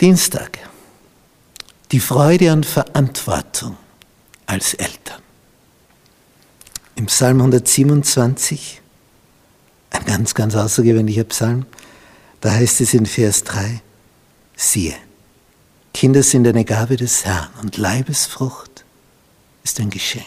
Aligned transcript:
Dienstag. 0.00 0.60
Die 1.90 1.98
Freude 1.98 2.52
und 2.52 2.64
Verantwortung 2.64 3.76
als 4.46 4.74
Eltern. 4.74 5.20
Im 6.94 7.06
Psalm 7.06 7.38
127, 7.38 8.80
ein 9.90 10.04
ganz, 10.04 10.34
ganz 10.34 10.54
außergewöhnlicher 10.54 11.24
Psalm, 11.24 11.66
da 12.40 12.52
heißt 12.52 12.80
es 12.80 12.94
in 12.94 13.06
Vers 13.06 13.42
3, 13.42 13.80
siehe, 14.56 14.94
Kinder 15.92 16.22
sind 16.22 16.46
eine 16.46 16.64
Gabe 16.64 16.96
des 16.96 17.24
Herrn 17.24 17.48
und 17.60 17.76
Leibesfrucht 17.76 18.84
ist 19.64 19.80
ein 19.80 19.90
Geschenk. 19.90 20.26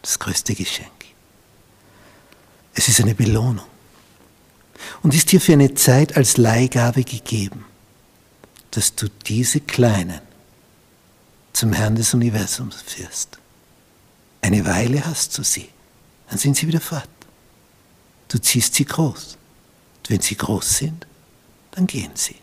Das 0.00 0.18
größte 0.18 0.56
Geschenk. 0.56 0.90
Es 2.74 2.88
ist 2.88 3.00
eine 3.00 3.14
Belohnung 3.14 3.66
und 5.04 5.14
ist 5.14 5.30
dir 5.30 5.40
für 5.40 5.52
eine 5.52 5.74
Zeit 5.74 6.16
als 6.16 6.36
Leihgabe 6.36 7.04
gegeben, 7.04 7.64
dass 8.72 8.94
du 8.94 9.08
diese 9.08 9.60
Kleinen 9.60 10.20
zum 11.52 11.72
Herrn 11.72 11.94
des 11.94 12.12
Universums 12.14 12.82
führst. 12.82 13.38
Eine 14.40 14.66
Weile 14.66 15.04
hast 15.04 15.38
du 15.38 15.44
sie, 15.44 15.68
dann 16.28 16.38
sind 16.38 16.56
sie 16.56 16.66
wieder 16.66 16.80
fort. 16.80 17.08
Du 18.28 18.38
ziehst 18.38 18.74
sie 18.74 18.86
groß. 18.86 19.36
Und 19.98 20.10
wenn 20.10 20.20
sie 20.20 20.36
groß 20.36 20.78
sind, 20.78 21.06
dann 21.72 21.86
gehen 21.86 22.12
sie. 22.14 22.36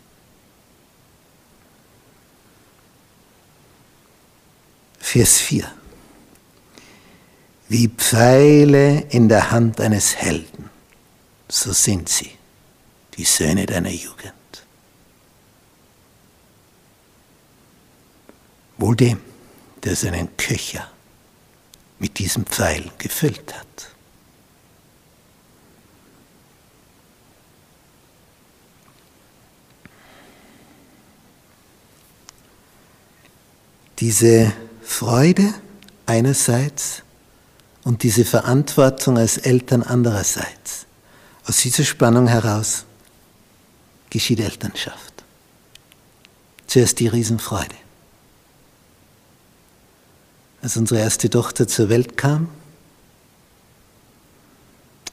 Vers 5.00 5.38
4. 5.38 5.70
Wie 7.68 7.88
Pfeile 7.88 9.00
in 9.10 9.28
der 9.28 9.50
Hand 9.50 9.80
eines 9.80 10.14
Helden, 10.16 10.70
so 11.48 11.72
sind 11.72 12.08
sie, 12.08 12.30
die 13.16 13.24
Söhne 13.24 13.66
deiner 13.66 13.90
Jugend. 13.90 14.39
Wohl 18.80 18.96
dem, 18.96 19.20
der 19.84 19.94
seinen 19.94 20.34
Köcher 20.38 20.90
mit 21.98 22.18
diesem 22.18 22.46
Pfeil 22.46 22.90
gefüllt 22.96 23.54
hat. 23.54 23.66
Diese 33.98 34.50
Freude 34.82 35.52
einerseits 36.06 37.02
und 37.84 38.02
diese 38.02 38.24
Verantwortung 38.24 39.18
als 39.18 39.36
Eltern 39.36 39.82
andererseits. 39.82 40.86
Aus 41.44 41.58
dieser 41.58 41.84
Spannung 41.84 42.28
heraus 42.28 42.86
geschieht 44.08 44.40
Elternschaft. 44.40 45.22
Zuerst 46.66 46.98
die 46.98 47.08
Riesenfreude. 47.08 47.74
Als 50.62 50.76
unsere 50.76 51.00
erste 51.00 51.30
Tochter 51.30 51.66
zur 51.66 51.88
Welt 51.88 52.18
kam 52.18 52.48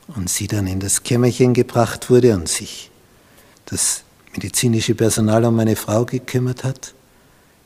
und 0.07 0.29
sie 0.29 0.47
dann 0.47 0.67
in 0.67 0.79
das 0.79 1.03
Kämmerchen 1.03 1.53
gebracht 1.53 2.09
wurde 2.09 2.35
und 2.35 2.49
sich 2.49 2.91
das 3.65 4.03
medizinische 4.33 4.93
Personal 4.93 5.45
um 5.45 5.55
meine 5.55 5.77
Frau 5.77 6.05
gekümmert 6.05 6.63
hat, 6.63 6.93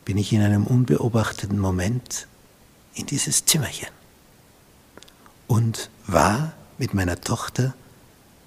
bin 0.06 0.18
ich 0.18 0.32
in 0.32 0.42
einem 0.42 0.68
unbeobachteten 0.68 1.58
Moment 1.58 2.28
in 2.94 3.08
dieses 3.08 3.46
Zimmerchen 3.46 3.90
und 5.48 5.90
war 6.06 6.54
mit 6.78 6.94
meiner 6.94 7.20
Tochter 7.20 7.74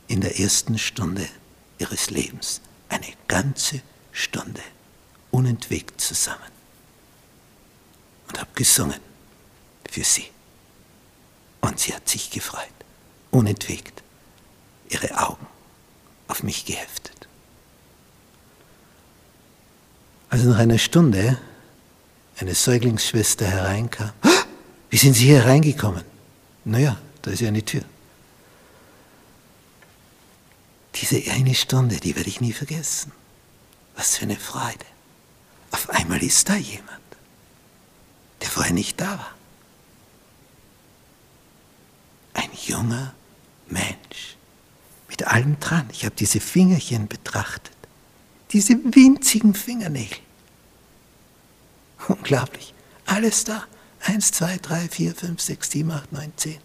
in 0.06 0.20
der 0.20 0.38
ersten 0.38 0.78
Stunde 0.78 1.26
ihres 1.78 2.10
Lebens, 2.10 2.60
eine 2.88 3.06
ganze 3.26 3.80
Stunde, 4.12 4.60
unentwegt 5.32 6.00
zusammen 6.00 6.38
und 8.28 8.38
habe 8.38 8.50
gesungen 8.54 9.13
für 9.94 10.02
sie. 10.02 10.28
Und 11.60 11.78
sie 11.78 11.94
hat 11.94 12.08
sich 12.08 12.30
gefreut, 12.30 12.78
unentwegt, 13.30 14.02
ihre 14.88 15.16
Augen 15.16 15.46
auf 16.26 16.42
mich 16.42 16.64
geheftet. 16.64 17.28
Also 20.30 20.50
nach 20.50 20.58
einer 20.58 20.78
Stunde 20.78 21.38
eine 22.38 22.56
Säuglingsschwester 22.56 23.46
hereinkam, 23.46 24.10
wie 24.90 24.96
sind 24.96 25.14
Sie 25.14 25.26
hier 25.26 25.44
reingekommen? 25.44 26.04
Naja, 26.64 26.98
da 27.22 27.30
ist 27.30 27.40
ja 27.40 27.48
eine 27.48 27.64
Tür. 27.64 27.84
Diese 30.96 31.30
eine 31.30 31.54
Stunde, 31.54 31.96
die 31.98 32.16
werde 32.16 32.28
ich 32.28 32.40
nie 32.40 32.52
vergessen. 32.52 33.12
Was 33.96 34.16
für 34.16 34.24
eine 34.24 34.36
Freude. 34.36 34.86
Auf 35.70 35.90
einmal 35.90 36.22
ist 36.22 36.48
da 36.48 36.56
jemand, 36.56 37.02
der 38.40 38.48
vorher 38.48 38.72
nicht 38.72 39.00
da 39.00 39.18
war. 39.18 39.34
Ein 42.34 42.43
junger 42.54 43.14
Mensch 43.68 44.36
mit 45.08 45.26
allem 45.26 45.58
dran. 45.60 45.88
Ich 45.92 46.04
habe 46.04 46.14
diese 46.14 46.40
Fingerchen 46.40 47.08
betrachtet, 47.08 47.72
diese 48.52 48.74
winzigen 48.94 49.54
Fingernägel. 49.54 50.18
Unglaublich. 52.08 52.74
Alles 53.06 53.44
da. 53.44 53.64
Eins, 54.00 54.32
zwei, 54.32 54.58
drei, 54.58 54.88
vier, 54.88 55.14
fünf, 55.14 55.40
sechs, 55.40 55.70
sieben, 55.70 55.90
acht, 55.90 56.12
neun, 56.12 56.32
zehn. 56.36 56.58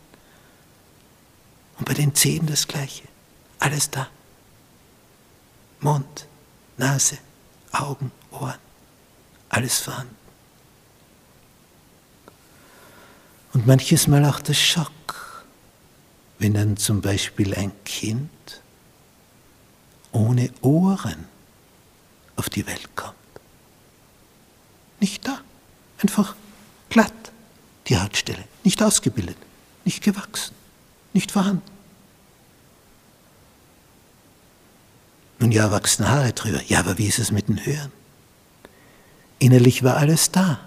Und 1.77 1.85
bei 1.85 1.93
den 1.93 2.13
Zehen 2.13 2.45
das 2.45 2.67
Gleiche. 2.67 3.03
Alles 3.59 3.89
da. 3.89 4.09
Mund, 5.79 6.27
Nase, 6.77 7.17
Augen, 7.71 8.11
Ohren. 8.31 8.59
Alles 9.47 9.79
vorhanden. 9.79 10.15
Und 13.53 13.65
manches 13.65 14.07
Mal 14.07 14.25
auch 14.25 14.41
der 14.41 14.53
Schock, 14.53 14.91
wenn 16.39 16.53
dann 16.53 16.77
zum 16.77 17.01
Beispiel 17.01 17.53
ein 17.53 17.71
Kind 17.83 18.29
ohne 20.11 20.49
Ohren 20.61 21.25
auf 22.37 22.49
die 22.49 22.65
Welt 22.65 22.95
kommt. 22.95 23.15
Nicht 24.99 25.27
da. 25.27 25.39
Einfach 26.01 26.35
glatt, 26.89 27.13
die 27.87 27.97
Hautstelle. 27.97 28.45
Nicht 28.63 28.81
ausgebildet, 28.81 29.37
nicht 29.83 30.01
gewachsen, 30.01 30.55
nicht 31.13 31.31
vorhanden. 31.31 31.61
Nun 35.39 35.51
ja, 35.51 35.71
wachsen 35.71 36.07
Haare 36.07 36.33
drüber. 36.33 36.61
Ja, 36.67 36.79
aber 36.79 36.97
wie 36.97 37.07
ist 37.07 37.19
es 37.19 37.31
mit 37.31 37.47
dem 37.47 37.65
Hören? 37.65 37.91
Innerlich 39.39 39.83
war 39.83 39.97
alles 39.97 40.31
da, 40.31 40.59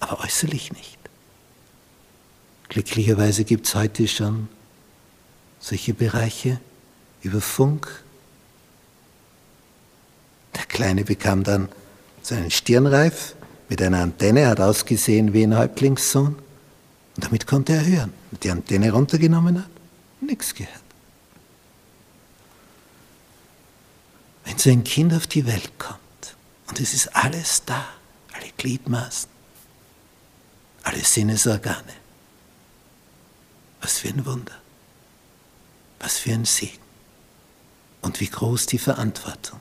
aber 0.00 0.20
äußerlich 0.20 0.72
nicht. 0.72 0.98
Glücklicherweise 2.68 3.44
gibt 3.44 3.66
es 3.66 3.74
heute 3.74 4.08
schon 4.08 4.48
solche 5.60 5.94
Bereiche 5.94 6.58
über 7.22 7.40
Funk. 7.40 8.02
Der 10.56 10.64
Kleine 10.64 11.04
bekam 11.04 11.44
dann 11.44 11.68
seinen 12.22 12.50
Stirnreif 12.50 13.34
mit 13.68 13.80
einer 13.80 14.00
Antenne, 14.00 14.48
hat 14.48 14.60
ausgesehen 14.60 15.32
wie 15.32 15.44
ein 15.44 15.56
Häuptlingssohn. 15.56 16.34
Und 16.34 17.24
damit 17.24 17.46
konnte 17.46 17.74
er 17.74 17.86
hören. 17.86 18.12
Und 18.32 18.42
die 18.42 18.50
Antenne 18.50 18.90
runtergenommen 18.90 19.58
hat, 19.58 19.70
nichts 20.20 20.54
gehört. 20.54 20.80
Wenn 24.44 24.58
so 24.58 24.70
ein 24.70 24.82
Kind 24.82 25.14
auf 25.14 25.26
die 25.26 25.46
Welt 25.46 25.78
kommt 25.78 25.98
und 26.68 26.80
es 26.80 26.94
ist 26.94 27.14
alles 27.14 27.62
da, 27.64 27.86
alle 28.32 28.50
Gliedmaßen, 28.56 29.28
alle 30.82 31.04
Sinnesorgane, 31.04 31.92
was 33.80 33.98
für 33.98 34.08
ein 34.08 34.24
Wunder, 34.26 34.54
was 36.00 36.18
für 36.18 36.32
ein 36.32 36.44
Segen 36.44 36.78
und 38.00 38.20
wie 38.20 38.28
groß 38.28 38.66
die 38.66 38.78
Verantwortung 38.78 39.60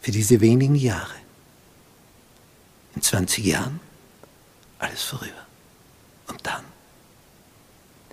für 0.00 0.12
diese 0.12 0.40
wenigen 0.40 0.76
Jahre 0.76 1.14
in 2.94 3.02
20 3.02 3.44
Jahren 3.44 3.80
alles 4.78 5.02
vorüber. 5.02 5.46
Und 6.28 6.46
dann 6.46 6.64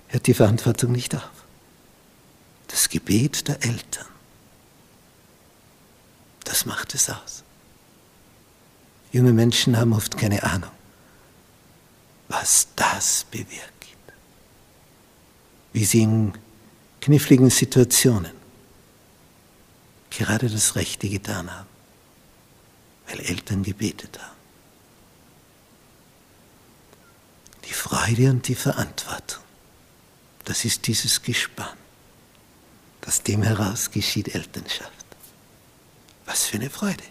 hört 0.08 0.26
die 0.26 0.34
Verantwortung 0.34 0.92
nicht 0.92 1.14
auf. 1.14 1.30
Das 2.68 2.88
Gebet 2.88 3.46
der 3.46 3.62
Eltern, 3.62 4.06
das 6.44 6.66
macht 6.66 6.94
es 6.94 7.08
aus. 7.08 7.44
Junge 9.12 9.32
Menschen 9.32 9.76
haben 9.76 9.92
oft 9.92 10.16
keine 10.18 10.42
Ahnung, 10.42 10.70
was 12.28 12.68
das 12.74 13.24
bewirkt. 13.30 13.72
Wie 15.72 15.84
sie 15.84 16.02
in 16.02 16.32
kniffligen 17.06 17.50
Situationen 17.50 18.32
gerade 20.10 20.50
das 20.50 20.74
Rechte 20.74 21.08
getan 21.08 21.48
haben, 21.54 21.68
weil 23.06 23.20
Eltern 23.20 23.62
gebetet 23.62 24.18
haben. 24.20 24.36
Die 27.64 27.72
Freude 27.72 28.30
und 28.30 28.48
die 28.48 28.56
Verantwortung, 28.56 29.44
das 30.46 30.64
ist 30.64 30.84
dieses 30.88 31.22
Gespann. 31.22 31.76
Aus 33.06 33.22
dem 33.22 33.44
heraus 33.44 33.88
geschieht 33.92 34.34
Elternschaft. 34.34 35.06
Was 36.24 36.46
für 36.46 36.56
eine 36.56 36.70
Freude. 36.70 37.04